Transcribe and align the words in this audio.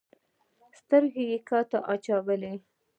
سترګي 0.79 1.23
یې 1.31 1.37
کښته 1.47 1.77
واچولې! 1.83 2.53